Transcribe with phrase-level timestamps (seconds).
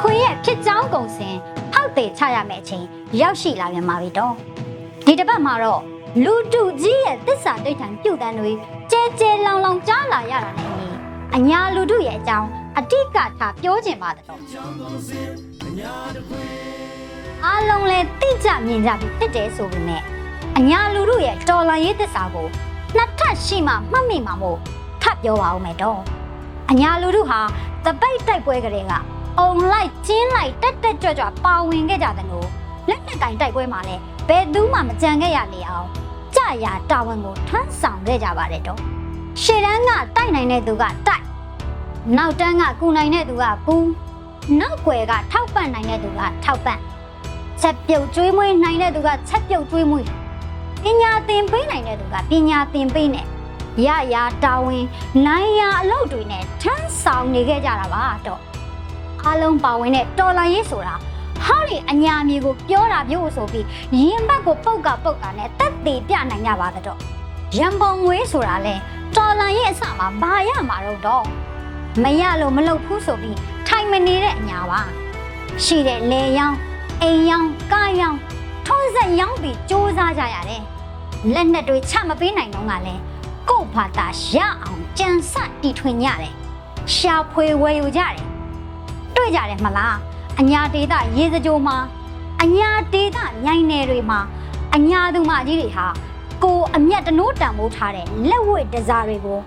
[0.00, 1.36] ခွင်ရဲ့ဖြစ်ကြောင်းကုန်စင်
[1.72, 2.84] ဟောက်သေးချရမယ့်အချိန်
[3.20, 4.34] ရောက်ရှိလာပြန်ပါပြီတော့
[5.06, 5.80] ဒီတစ်ပတ်မှာတော့
[6.24, 8.50] လူတူကြီးရဲ့တစ္ဆာတိဋ္ဌံပြုတ်တန်းတွေ
[8.90, 10.88] ကြဲကြဲလောင်လောင်ကြားလာရတာနဲ့အညီ
[11.36, 14.40] အညာလူတို့ရဲ့အကြောင်းအတိတ်ကထားပြောချင်ပါတယ်တော့
[17.44, 20.02] အားလုံးလည်းသိကြမြင်ကြပြီဖြစ်တယ်ဆိုပေမဲ့
[20.58, 22.48] အညာလူတို့ရဲ့တော်လန်ရေးတစ္ဆာကို
[22.96, 24.58] နှစ်ထပ်ရှိမှမှတ်မိမှာမို့
[25.02, 25.98] ထပ်ပြောပါဦးမယ်တော့
[26.70, 27.40] အညာလူတို့ဟာ
[27.84, 28.92] တပိတ်တိုက်ပွဲကလေးက
[29.38, 32.48] အုံလိုက်ကျင်းလိုက်တက်တက်ကြွကြွပါဝင်ခဲ့ကြတယ်လို့
[32.88, 35.86] လက်နက်ကင်တိုက်ပွဲမှာလည်းဘယ်သူမှမကြံခဲ့ရလေအောင်
[36.36, 38.78] ကြာရာတာဝန်ကိုထမ်းဆောင်ခဲ့ကြပါတယ်တော့
[39.42, 41.22] ရှေ့တန်းကတိုက်နိုင်တဲ့သူကတိုက်
[42.16, 43.76] နောက်တန်းကကူနိုင်တဲ့သူကကူ
[44.60, 46.78] နောက်ွယ်ကထောက်ပံ့နိုင်တဲ့သူကထောက်ပံ့
[47.60, 50.06] ချက်ပြုတ်ကျွေးမွေးနိုင်တဲ့သူကချက်ပြုတ်ကျွေးမွေး
[50.84, 53.26] ပညာသင်ပေးနိုင်တဲ့သူကပညာသင်ပေးနဲ့
[53.86, 54.84] ရရတာဝန်
[55.26, 58.40] နိုင်ရအလုပ်တွေနဲ့ထမ်းဆောင်နေခဲ့ကြတာပါတော့
[59.26, 60.94] အားလုံးပါဝင်တဲ့တော်လိုင်းရေးဆိုတာ
[61.44, 63.66] ဟာဒီအညာမြေကိုပြောတာမျိုးဆိုပြီး
[63.98, 66.98] ရင်ဘတ်ကိုပုတ်ကပုတ်ကနဲ့တက်သေးပြနိုင်ကြပါတော့
[67.58, 68.74] ရံပုံငွေဆိုတာလဲ
[69.16, 71.24] တော်လိုင်းရေးအစမှာဘာရမှာတော့တော့
[72.02, 74.80] မရလို့မလုပ်ဘူးဆိုပြီးထိုင်မနေတဲ့အညာပါ
[75.64, 76.58] ရှိတဲ့လေရောင်း
[77.02, 78.18] အိမ်ရောင်းကားရောင်း
[78.66, 80.62] ထုံးစက်ရောင်းပြီးစူးစမ်းကြရတယ်
[81.34, 83.02] လက်နက်တွေချမပေးနိုင်တော့ကလည်း
[83.48, 86.34] ကို့ဘာသာရအောင်ကြံစတီထွင်ကြတယ်
[86.94, 88.31] ရှာဖွေဝယ်ယူကြတယ်
[89.22, 89.96] တွေ့ကြတယ်မလား
[90.40, 91.76] အညာဒေတာရေစကြိုမှာ
[92.42, 94.20] အညာဒေတာညိုင်းနယ်တွေမှာ
[94.74, 95.86] အညာသူမကြီးတွေဟာ
[96.42, 99.38] ကိုအမျက်တနိုးတန်မိုးထားတဲ့လက်ဝတ်တစားတွေကို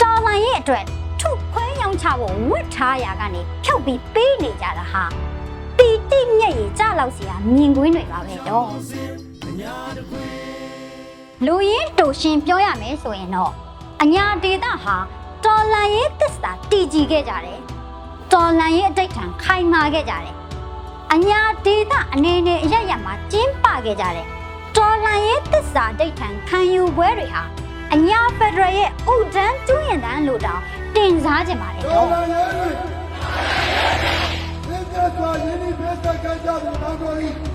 [0.00, 0.84] တော်လိုင်းရဲ့အတွက်
[1.20, 5.04] ထုခွဲရောင်းချဖို့ဝတ်ထားရာကနေဖြုတ်ပြီးပေးနေကြတာဟာ
[5.76, 8.68] ပီတိမျက်ရည်ကြလောက်စီဟာမြင်ကွင်းတွေပါပဲတော့
[11.46, 13.52] လူရင်းတူရှင်ပြောရမယ်ဆိုရင်တော့
[14.02, 14.96] အညာဒေတာဟာ
[15.44, 17.60] တော်လန်ရေးသစ္စာတည်ကြည်ခဲ့ကြတယ်။
[18.32, 20.34] တော်လန်ရေးအတိတ်ထံခိုင်မာခဲ့ကြတယ်။
[21.12, 24.26] အညာဒေတာအနေနဲ့အရရမှာကျင်းပခဲ့ကြတယ်။
[24.76, 27.42] တော်လန်ရေးသစ္စာအတိတ်ထံခံယူပွဲတွေဟာ
[27.94, 30.60] အညာဖက်ဒရယ်ရဲ့ဥဒန်းကျွရင်တန်းလို့တောင်
[30.94, 32.68] တင်စားကြပါတယ်တော်တော့လာရဲတွေ
[34.68, 37.49] သင်္ကြန်စွာယင်းဒီဖေးစကကြသူတော်တော်ဤကျေ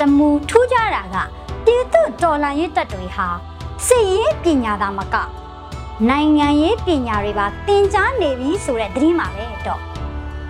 [0.00, 1.16] တမူထူးကြတာက
[1.64, 3.26] ပြည်သူတော်လှန်ရေးတပ်တွေဟာ
[3.86, 5.16] စစ်ရေးပညာသာမက
[6.08, 9.80] နိုင်ငံရေးပညာတွေပါသင်ကြားနေပြီဆိုတဲ့သတင်းပါပဲတော့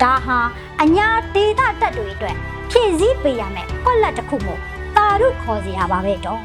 [0.03, 0.38] ဒါဟာ
[0.83, 2.37] အညာဒေသတပ်တွေအတွက်
[2.71, 4.61] ဖြည့်ဆည်းပေးရမယ်ကွက်လက်တစ်ခုမို့
[4.97, 6.41] တာရုခေါ်စရာပါပဲတော့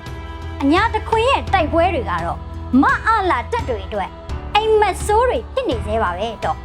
[0.62, 2.40] အညာတခွင်ရဲ့တိုက်ပွဲတွေကတော့
[2.81, 4.10] မအားလာတပ်တွေအတွက်
[4.56, 6.58] အိမ်မက်ဆိုးတွေဖြစ်နေသေးပါပဲတော့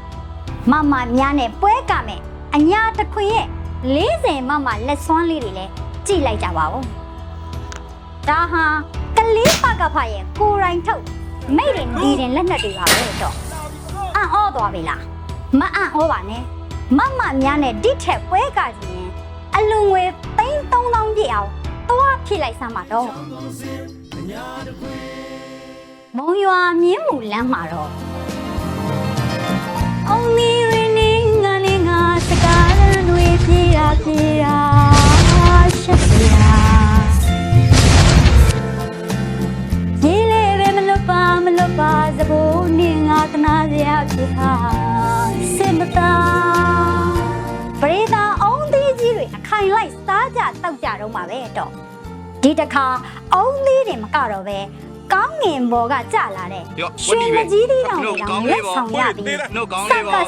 [0.70, 2.20] မမများနဲ့ပွဲကမယ်
[2.54, 3.46] အညာတခွင်ရဲ့
[3.96, 5.72] 40မမလက်စွမ်းလေးတွေလည်း
[6.10, 6.82] ကြည့်လိုက်ကြပါဦး
[8.28, 8.64] ဒါဟာ
[9.16, 11.04] ကလေးပကဖရဲ့ကိုယ်တိုင်ထုတ်
[11.56, 13.34] မိတ်ရင်ဒီရင်လက်နက်တွေပါပဲတော့
[14.16, 15.02] အံ့ဩသွားပြီလား
[15.60, 16.42] မအံ့ဩပါနဲ့
[16.98, 19.10] မမများနဲ့ဒီထက်ပွဲကကြည့်ရင်
[19.56, 20.02] အလွန်ငွေ
[20.58, 21.50] 3300ပြည့်အောင်
[21.88, 23.08] သွားဖြစ်လိုက်စမ်းပါတော့
[26.16, 27.90] မုံရွာမြင်းမူလမ်းမှာတော့
[30.12, 30.50] Only
[41.78, 44.50] ပါစဖို့နင်းငါကနာစရာဖြစ်ဟာ
[45.56, 46.12] စင်မသာ
[47.80, 51.70] ပရိသာအုံးသီးကြီးတွေအခိုင်လိုက်စားကြတောက်ကြတော့မှာပဲတော့
[52.42, 52.86] ဒီတခါ
[53.34, 54.58] အုံးသီးတွေမကတော့ပဲ
[55.12, 56.64] ကောင်းငင်ဘော်ကကြလာတဲ့
[57.04, 59.74] ရွှေမကြီးသီးတောင်တွေတောင်လက်ဆောင်ရပြီးစက္က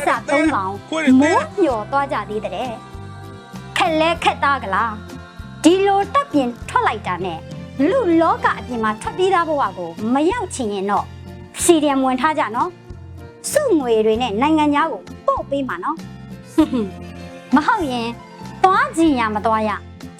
[0.07, 0.73] စသုံးကောင်
[1.21, 2.71] မိုးညော်သွားကြသေးတဲ့
[3.77, 4.93] ခက်လဲခက်သားကလား
[5.65, 7.39] ဒီလိုတပ်ပြင်ထွက်လိုက်တာနဲ့
[7.91, 11.07] လူလောကအပြင်မှာထွက်ပြေးသားဘဝကိုမရောက်ချင်ရင်တော့
[11.65, 12.71] စီရီယံဝင်ထားကြနော်
[13.53, 15.97] စုငွေတွေနဲ့နိုင်ငံသားကိုပို့ပေးမှာနော်
[16.55, 16.89] ဟွန်းဟွန်း
[17.55, 18.09] မဟုတ်ရင်
[18.65, 19.71] သွားကြင်ရမသွားရ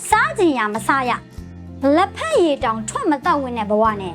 [0.09, 1.13] စားကြင်ရမစားရ
[1.97, 4.15] လက်ဖက်ရည်တောင်ထွက်မတော့ဝင်တဲ့ဘဝနဲ့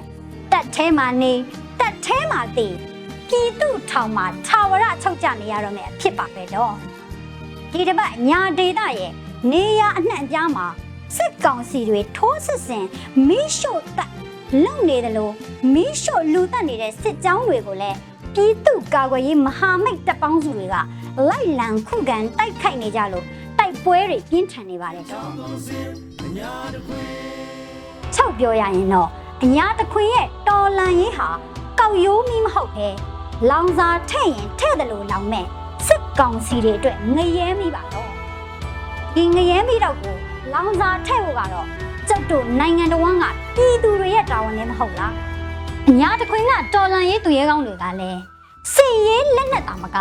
[0.52, 1.34] တက်ထဲမှာနေ
[1.80, 2.74] တက်ထဲမှာတည်
[3.28, 6.74] ပြည်သူထောင်မှာထာဝရချုပ်ကြနေရတော့မယ်အဖြစ်ပါပဲတော့
[7.72, 9.12] ဒီတစ်ပတ်ညာဒေတာရဲ့
[9.52, 10.68] နေရအနှံ့အပြားမှာ
[11.16, 12.86] စစ်ကောင်စီတွေထိုးစစ်ဆင်
[13.28, 14.12] မီးရှို့တက်
[14.64, 15.34] လုံနေတယ်လို့
[15.74, 17.98] မီးရှို့လူတက်နေတဲ့စစ်ကြောင်းတွေကိုလည်း
[18.34, 20.76] ပြည်သူကာကွယ်ရေးမဟာမိတ်တပ်ပေါင်းစုတွေက
[21.30, 23.26] လိုက်လံခုခံတိုက်ခိုက်နေကြလို့
[23.58, 25.24] တိုက်ပွဲတွေပြင်းထန်နေပါတယ်တော့
[28.16, 29.10] ချုပ်ပြောရရင်တော့
[29.44, 31.28] အညာတခွင်ရဲ့တော်လန်ရေးဟာ
[31.80, 32.88] ကောက်ရိုးမီမဟုတ်ပဲ
[33.50, 35.46] လောင်စာထည့်ရင်ထည့်တယ်လို့လောင်မဲ့
[35.88, 38.10] စစ်ကောင်စီတွေအတွက်ငရဲမိပါတော့
[39.16, 40.16] ဒီငရဲမိတော့ကို
[40.54, 41.68] လောင်စာထည့်ဖို့ကတော့
[42.08, 43.62] ကျုပ်တို့နိုင်ငံတော်ဝန်ကပြ
[44.62, 45.14] ည်သူတွေရဲ့တာဝန်လည်းမဟုတ်လား
[45.90, 48.20] အညာတခွင်ကတော်လန်ရေးသူရဲကောင်းတွေကလည်း
[48.74, 49.98] စစ်ရေးလက်နက်တာမက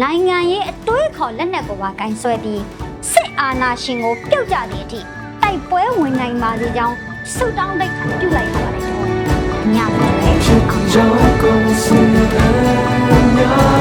[0.00, 2.62] နိုင်ငံရေးအတွေးခေါ်လက်နက်ကိုပါဂိုင်းဆွဲပြီး
[3.12, 5.00] စစ်အာဏာရှင်ကိုပြုတ်ကြတဲ့အထိ
[5.42, 6.96] တိုက်ပွဲဝင်နိုင်ပါစေကြောင်း
[7.34, 9.08] ဆုတောင်းတိုက်ခံပြုလိုက်ရပါတယ်တော့
[9.74, 10.64] ညပါလေကြောင့်
[11.42, 13.79] ကုန်စင်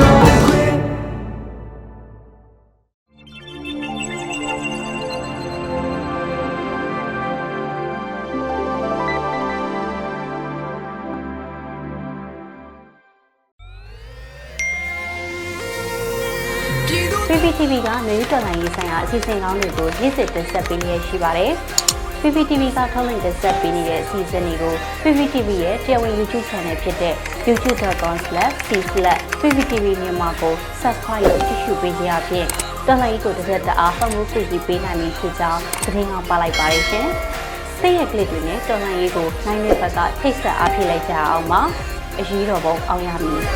[17.41, 21.51] PPTV ကမျိုးတော်လိုင်းရေးဆိုင်ရာအစီအစဉ်ကောင်းတွေကိုနေ့စဉ်တင်ဆက်ပေးနေရရှိပါတယ်။
[22.21, 27.13] PPTV ကထုတ်လွှင့်တင်ဆက်ပေးနေတဲ့အစီအစဉ်တွေကို PPTV ရဲ့တရားဝင် YouTube Channel ဖြစ်တဲ့
[27.47, 32.47] youtube.com/c/pptv မြန်မာကို Subscribe လုပ်ကြည့်ရှုပေးကြရဖြင့်
[32.87, 37.07] တော်လိုင်းကိုတစ်သက်တအားဖုန်းမှုပြည့်ပေးနိုင်ပြီဖြစ်ကြောင်းသတင်းအောင်ပါလိုက်ပါရရှင်။
[37.79, 41.61] စိတ်ရကလစ်တွေနဲ့တော်လိုင်းရေးကိုနိုင်တဲ့ဘက်ကထိတ်ဆက်အားဖြည့်လိုက်ကြအောင်ပါ။
[42.19, 43.43] အရေးတော်ပုံအောင်ရမည်။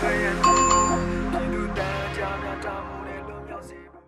[0.00, 0.49] 白眼